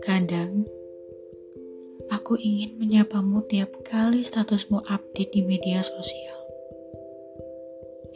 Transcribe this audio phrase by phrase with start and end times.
[0.00, 0.64] Kadang,
[2.08, 6.40] aku ingin menyapamu tiap kali statusmu update di media sosial.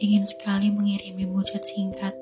[0.01, 2.17] Ingin sekali mengirimimu chat singkat,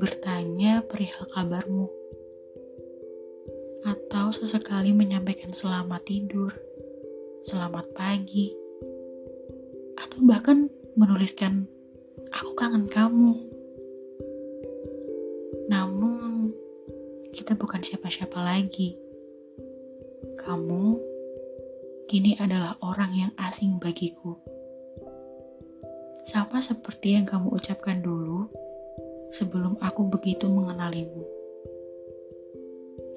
[0.00, 1.92] bertanya perihal kabarmu,
[3.84, 6.56] atau sesekali menyampaikan selamat tidur,
[7.44, 8.56] selamat pagi,
[10.00, 11.68] atau bahkan menuliskan
[12.32, 13.34] aku kangen kamu.
[15.66, 16.54] Namun,
[17.34, 18.96] kita bukan siapa-siapa lagi.
[20.40, 20.84] Kamu
[22.06, 24.38] kini adalah orang yang asing bagiku.
[26.26, 28.50] Sama seperti yang kamu ucapkan dulu
[29.34, 31.22] sebelum aku begitu mengenalimu.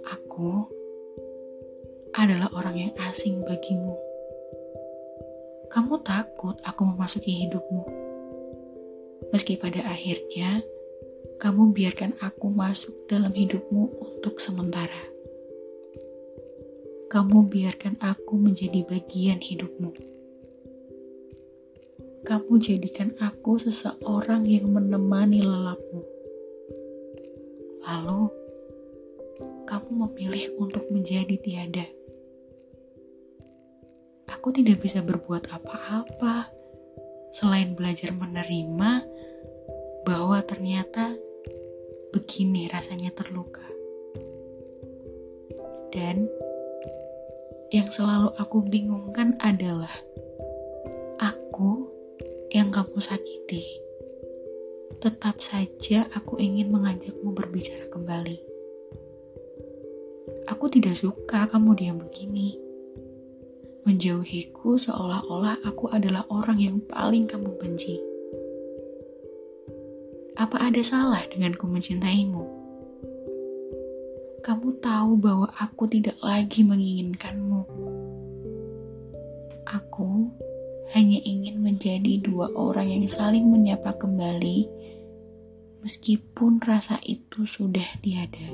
[0.09, 0.65] Aku
[2.17, 3.93] adalah orang yang asing bagimu.
[5.69, 7.98] Kamu takut aku memasuki hidupmu.
[9.29, 10.65] Meski pada akhirnya
[11.37, 15.05] kamu biarkan aku masuk dalam hidupmu untuk sementara.
[17.09, 19.93] Kamu biarkan aku menjadi bagian hidupmu.
[22.25, 26.01] Kamu jadikan aku seseorang yang menemani lelapmu.
[27.85, 28.21] Lalu,
[29.69, 31.85] kamu memilih untuk menjadi tiada.
[34.29, 36.49] Aku tidak bisa berbuat apa-apa
[37.33, 39.18] selain belajar menerima
[40.49, 41.13] ternyata
[42.09, 43.61] begini rasanya terluka.
[45.93, 46.25] Dan
[47.69, 49.93] yang selalu aku bingungkan adalah
[51.21, 51.85] aku
[52.49, 53.61] yang kamu sakiti.
[54.97, 58.41] Tetap saja aku ingin mengajakmu berbicara kembali.
[60.49, 62.57] Aku tidak suka kamu diam begini.
[63.85, 68.08] Menjauhiku seolah-olah aku adalah orang yang paling kamu benci.
[70.39, 72.47] Apa ada salah denganku mencintaimu?
[74.39, 77.67] Kamu tahu bahwa aku tidak lagi menginginkanmu.
[79.67, 80.31] Aku
[80.95, 84.63] hanya ingin menjadi dua orang yang saling menyapa kembali,
[85.83, 88.47] meskipun rasa itu sudah tiada.